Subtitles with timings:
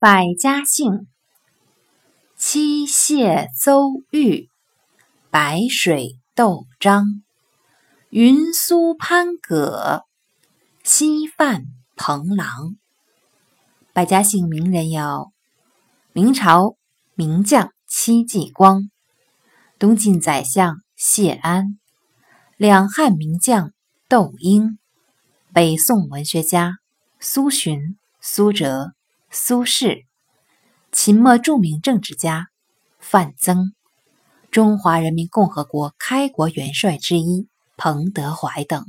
[0.00, 1.08] 百家姓：
[2.36, 4.48] 七谢邹豫，
[5.28, 7.24] 白水窦张，
[8.10, 10.04] 云苏潘葛，
[10.84, 11.64] 西范
[11.96, 12.76] 彭郎。
[13.92, 15.32] 百家姓名人有：
[16.12, 16.76] 明朝
[17.16, 18.92] 名将戚继光，
[19.80, 21.76] 东晋宰相谢安，
[22.56, 23.72] 两汉名将
[24.08, 24.78] 窦婴，
[25.52, 26.76] 北宋文学家
[27.18, 28.92] 苏洵、苏辙。
[29.30, 30.06] 苏轼，
[30.90, 32.48] 秦末著名政治家
[32.98, 33.72] 范增，
[34.50, 38.86] 中华人民共和国开国元帅之一彭德怀等。